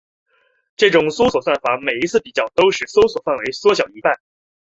[0.75, 4.19] 这种搜索算法每一次比较都使搜索范围缩小一半。